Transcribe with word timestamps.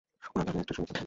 ওনার 0.31 0.45
ঘাড়ে 0.47 0.59
একটা 0.59 0.73
সুঁইয়ের 0.73 0.89
দাগ। 0.89 0.99